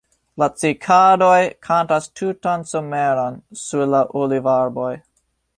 La 0.43 0.45
cikadoj 0.61 1.35
kantas 1.67 2.09
tutan 2.21 2.67
someron 2.71 3.39
sur 3.67 3.89
la 3.97 4.03
olivarboj. 4.23 4.91